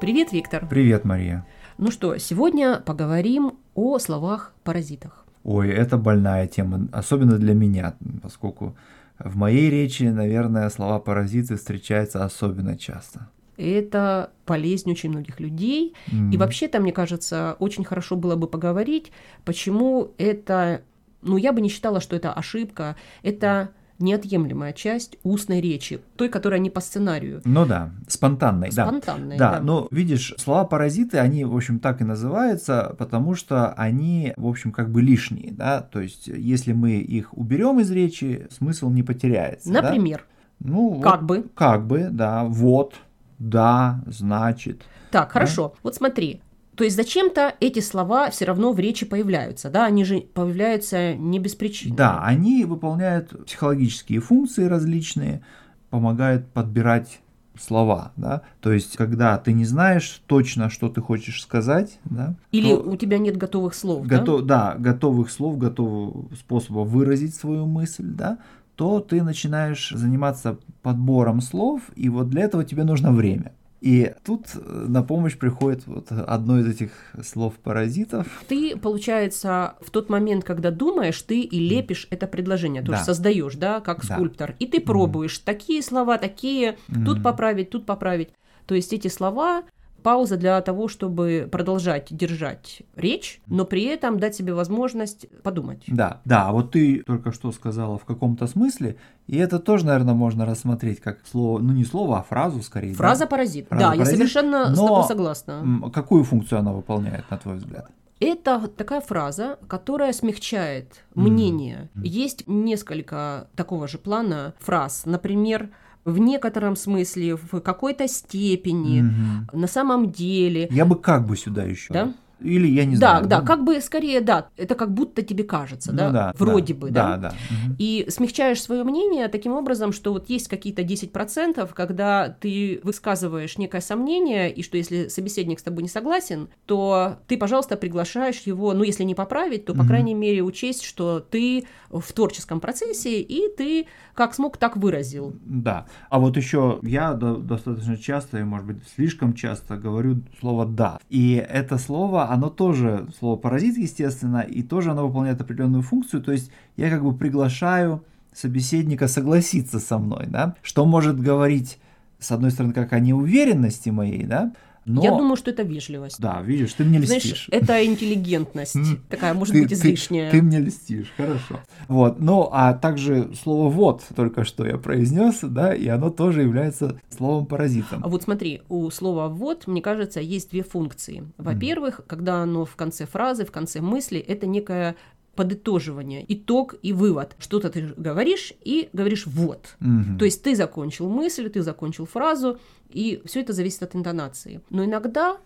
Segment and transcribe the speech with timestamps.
[0.00, 0.68] Привет, Виктор.
[0.68, 1.46] Привет, Мария.
[1.78, 5.24] Ну что, сегодня поговорим о словах-паразитах.
[5.42, 8.76] Ой, это больная тема, особенно для меня, поскольку
[9.18, 13.30] в моей речи, наверное, слова паразиты встречаются особенно часто.
[13.62, 15.94] Это болезнь очень многих людей.
[16.10, 16.32] Mm.
[16.32, 19.12] И вообще-то, мне кажется, очень хорошо было бы поговорить,
[19.44, 20.82] почему это,
[21.22, 26.58] ну, я бы не считала, что это ошибка, это неотъемлемая часть устной речи, той, которая
[26.58, 27.40] не по сценарию.
[27.44, 28.72] Ну да, спонтанной.
[28.72, 29.52] Спонтанной, да.
[29.52, 29.58] да.
[29.58, 34.46] Да, но видишь, слова паразиты, они, в общем, так и называются, потому что они, в
[34.46, 39.02] общем, как бы лишние, да, то есть если мы их уберем из речи, смысл не
[39.02, 39.70] потеряется.
[39.70, 40.24] Например?
[40.58, 40.68] Да?
[40.70, 41.44] Ну, как вот, бы.
[41.54, 42.94] Как бы, да, вот,
[43.42, 44.82] да, значит.
[45.10, 45.74] Так, хорошо.
[45.82, 46.40] Вот смотри,
[46.76, 51.38] то есть зачем-то эти слова все равно в речи появляются, да, они же появляются не
[51.38, 51.94] без причины.
[51.94, 55.42] Да, они выполняют психологические функции различные,
[55.90, 57.20] помогают подбирать
[57.60, 62.72] слова, да, то есть когда ты не знаешь точно, что ты хочешь сказать, да, или
[62.72, 64.72] у тебя нет готовых слов, готов, да?
[64.72, 68.38] да, готовых слов, готового способа выразить свою мысль, да,
[68.82, 73.52] то ты начинаешь заниматься подбором слов, и вот для этого тебе нужно время.
[73.80, 76.90] И тут э, на помощь приходит вот одно из этих
[77.22, 78.26] слов паразитов.
[78.48, 82.94] Ты, получается, в тот момент, когда думаешь, ты и лепишь это предложение, то да.
[82.94, 84.16] есть создаешь, да, как да.
[84.16, 85.42] скульптор, и ты пробуешь mm.
[85.44, 87.04] такие слова, такие, mm.
[87.04, 88.30] тут поправить, тут поправить.
[88.66, 89.62] То есть эти слова
[90.02, 95.84] пауза для того, чтобы продолжать держать речь, но при этом дать себе возможность подумать.
[95.86, 98.96] Да, да, вот ты только что сказала в каком-то смысле,
[99.26, 102.94] и это тоже, наверное, можно рассмотреть как слово, ну не слово, а фразу скорее.
[102.94, 103.68] Фраза паразит.
[103.68, 105.90] Фраза да, я совершенно но с тобой согласна.
[105.92, 107.90] Какую функцию она выполняет, на твой взгляд?
[108.20, 111.90] Это такая фраза, которая смягчает мнение.
[111.94, 112.06] Mm-hmm.
[112.06, 115.06] Есть несколько такого же плана фраз.
[115.06, 115.70] Например,
[116.04, 119.58] в некотором смысле, в какой-то степени, угу.
[119.58, 120.68] на самом деле.
[120.70, 121.92] Я бы как бы сюда еще.
[121.92, 122.12] Да?
[122.42, 123.26] Или я не да, знаю.
[123.26, 126.74] Да, да, как бы скорее, да, это как будто тебе кажется, ну, да, да, вроде
[126.74, 127.16] да, бы, да.
[127.16, 127.16] да.
[127.16, 127.28] да.
[127.28, 127.76] Угу.
[127.78, 133.80] И смягчаешь свое мнение таким образом, что вот есть какие-то 10%, когда ты высказываешь некое
[133.80, 138.82] сомнение, и что если собеседник с тобой не согласен, то ты, пожалуйста, приглашаешь его, ну,
[138.82, 139.88] если не поправить, то, по угу.
[139.88, 145.34] крайней мере, учесть, что ты в творческом процессе, и ты как смог, так выразил.
[145.44, 145.86] Да.
[146.10, 150.98] А вот еще я достаточно часто, и, может быть, слишком часто говорю слово «да».
[151.08, 156.22] И это слово, оно тоже слово паразит, естественно, и тоже оно выполняет определенную функцию.
[156.22, 161.78] То есть я как бы приглашаю собеседника согласиться со мной, да, что может говорить
[162.18, 164.52] с одной стороны, как о неуверенности моей, да,
[164.84, 165.02] но...
[165.02, 166.20] Я думаю, что это вежливость.
[166.20, 167.46] Да, видишь, ты мне льстишь.
[167.46, 168.76] Знаешь, это интеллигентность
[169.08, 170.30] такая, может быть, излишняя.
[170.30, 171.60] Ты, ты мне льстишь, хорошо.
[171.88, 177.00] Вот, ну, а также слово «вот» только что я произнес, да, и оно тоже является
[177.10, 178.04] словом-паразитом.
[178.04, 181.24] А вот смотри, у слова «вот», мне кажется, есть две функции.
[181.38, 182.04] Во-первых, mm.
[182.06, 184.96] когда оно в конце фразы, в конце мысли, это некая
[185.34, 187.34] подытоживание, итог и вывод.
[187.38, 189.76] Что-то ты говоришь и говоришь вот.
[189.80, 190.18] Угу.
[190.18, 192.58] То есть ты закончил мысль, ты закончил фразу,
[192.90, 194.60] и все это зависит от интонации.
[194.70, 195.38] Но иногда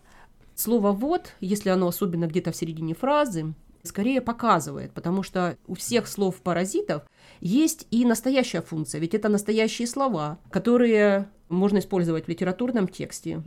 [0.55, 3.55] слово вот, если оно особенно где-то в середине фразы,
[3.85, 7.05] скорее показывает, потому что у всех слов паразитов
[7.41, 13.43] есть и настоящая функция, ведь это настоящие слова, которые можно использовать в литературном тексте.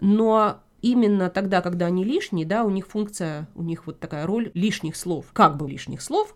[0.00, 4.50] Но именно тогда, когда они лишние, да, у них функция, у них вот такая роль
[4.52, 6.34] лишних слов, как бы лишних слов.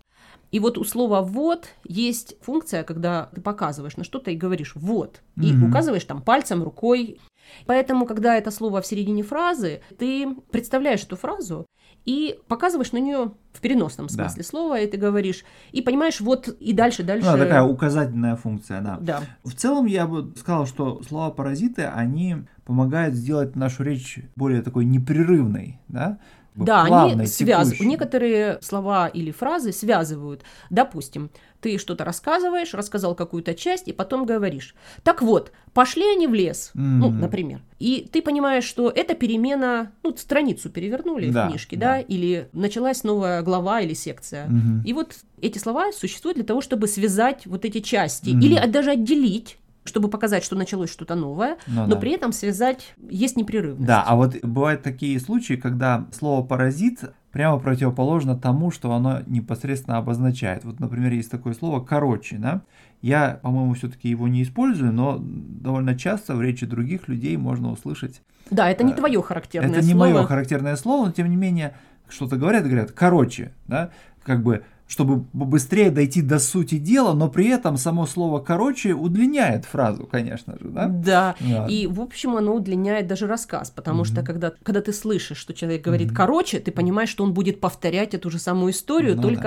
[0.51, 5.21] И вот у слова «вот» есть функция, когда ты показываешь на что-то и говоришь «вот»,
[5.37, 5.69] и mm-hmm.
[5.69, 7.19] указываешь там пальцем, рукой.
[7.65, 11.65] Поэтому, когда это слово в середине фразы, ты представляешь эту фразу
[12.05, 14.47] и показываешь на нее в переносном смысле да.
[14.47, 17.29] слова, и ты говоришь, и понимаешь, вот и дальше, дальше.
[17.29, 18.97] Ну, такая указательная функция, да.
[19.01, 19.21] Да.
[19.43, 25.79] В целом я бы сказал, что слова-паразиты, они помогают сделать нашу речь более такой непрерывной,
[25.87, 26.19] да,
[26.59, 27.79] бы Да, плавный, они связывают.
[27.81, 30.43] Некоторые слова или фразы связывают.
[30.69, 34.75] Допустим, ты что-то рассказываешь, рассказал какую-то часть, и потом говоришь.
[35.03, 37.19] Так вот, пошли они в лес, ну, Мгм.
[37.19, 37.61] например.
[37.79, 41.95] И ты понимаешь, что это перемена, ну, страницу перевернули Да, в книжке, да.
[41.95, 44.47] да, или началась новая глава или секция.
[44.47, 44.83] Мгм.
[44.85, 48.39] И вот эти слова существуют для того, чтобы связать вот эти части, Мгм.
[48.41, 49.57] или даже отделить,
[49.89, 51.95] чтобы показать, что началось что-то новое, Ну но да.
[51.97, 53.85] при этом связать есть непрерывность.
[53.85, 59.97] Да, а вот бывают такие случаи, когда слово паразит прямо противоположно тому, что оно непосредственно
[59.97, 60.63] обозначает.
[60.63, 62.61] Вот, например, есть такое слово короче, да?
[63.01, 68.21] Я, по-моему, все-таки его не использую, но довольно часто в речи других людей можно услышать.
[68.49, 70.05] Да, это не Э, твое характерное Это не слово.
[70.13, 71.73] мое характерное слово, но тем не менее
[72.07, 73.91] что-то говорят, говорят короче, да?
[74.23, 79.65] Как бы чтобы быстрее дойти до сути дела, но при этом само слово короче удлиняет
[79.65, 80.87] фразу, конечно же, да?
[80.87, 81.35] Да.
[81.39, 81.67] Да.
[81.67, 84.25] И, в общем, оно удлиняет даже рассказ, потому что Мгм.
[84.25, 86.15] когда, когда ты слышишь, что человек говорит Мгм.
[86.15, 89.41] короче, ты понимаешь, что он будет повторять эту же самую историю, Ну только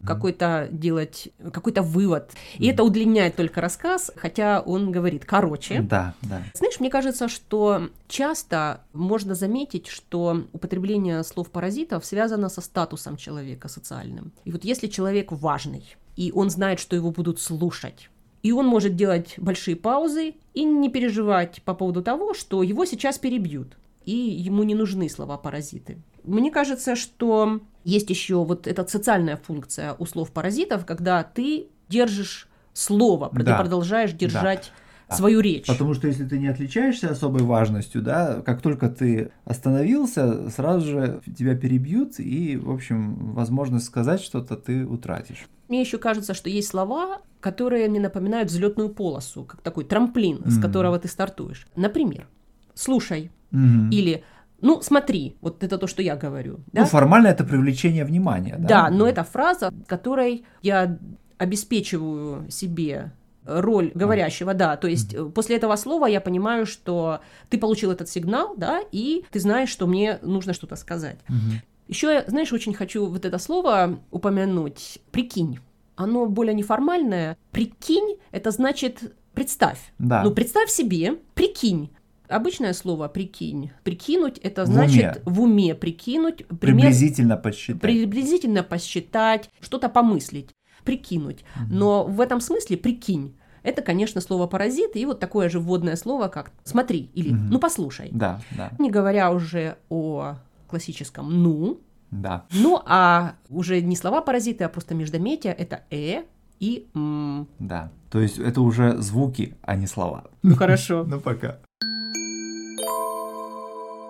[0.00, 0.06] да.
[0.06, 2.32] какой-то делать, какой-то вывод.
[2.58, 2.70] И Мгм.
[2.74, 5.82] это удлиняет только рассказ, хотя он говорит короче.
[5.82, 6.42] Да, да.
[6.54, 14.32] Знаешь, мне кажется, что часто можно заметить, что употребление слов-паразитов связано со статусом человека социальным.
[14.44, 15.84] И вот если человек важный,
[16.16, 18.10] и он знает, что его будут слушать,
[18.42, 23.18] и он может делать большие паузы и не переживать по поводу того, что его сейчас
[23.18, 25.98] перебьют, и ему не нужны слова-паразиты.
[26.24, 33.30] Мне кажется, что есть еще вот эта социальная функция у слов-паразитов, когда ты держишь слово,
[33.30, 33.56] ты Да.
[33.58, 34.80] продолжаешь держать Да.
[35.16, 35.66] Свою речь.
[35.66, 41.20] Потому что если ты не отличаешься особой важностью, да, как только ты остановился, сразу же
[41.36, 45.46] тебя перебьют, и, в общем, возможность сказать что-то ты утратишь.
[45.68, 50.54] Мне еще кажется, что есть слова, которые мне напоминают взлетную полосу, как такой трамплин, с
[50.54, 50.62] Мгм.
[50.62, 51.66] которого ты стартуешь.
[51.76, 52.26] Например,
[52.74, 53.90] слушай Мгм.
[53.90, 54.24] или
[54.62, 56.60] ну смотри, вот это то, что я говорю.
[56.72, 58.68] Да, Ну, формально это привлечение внимания, да?
[58.68, 60.98] да но это фраза, которой я
[61.38, 63.12] обеспечиваю себе
[63.44, 68.08] роль говорящего, да, то есть э, после этого слова я понимаю, что ты получил этот
[68.08, 71.18] сигнал, да, и ты знаешь, что мне нужно что-то сказать.
[71.28, 71.60] Мгм.
[71.88, 75.00] Еще знаешь, очень хочу вот это слово упомянуть.
[75.10, 75.58] Прикинь.
[75.96, 77.36] Оно более неформальное.
[77.50, 79.78] Прикинь– это значит представь.
[79.98, 80.22] Да.
[80.22, 81.90] Ну, представь себе, прикинь.
[82.28, 83.72] Обычное слово «прикинь».
[83.82, 86.46] Прикинуть– это В значит в уме, прикинуть.
[86.46, 87.80] пример- Приблизительно подсчитать.
[87.80, 90.50] приблизительно посчитать, что-то помыслить,
[90.84, 91.44] прикинуть.
[91.68, 96.28] Но в этом смысле «прикинь»– это, конечно, слово «паразит» и вот такое же вводное слово,
[96.28, 97.30] как «смотри» или.
[97.30, 98.08] «ну, послушай».
[98.12, 100.36] Да, да, Не говоря уже о
[100.68, 101.80] классическом «ну»,
[102.10, 102.44] да.
[102.52, 106.24] ну, а уже не слова-паразиты, а просто междометия– это «э»
[106.58, 107.48] и «м».
[107.58, 107.90] Да.
[108.10, 110.24] То есть это уже звуки, а не слова.
[110.42, 111.04] Ну, хорошо.
[111.08, 111.58] Ну, пока.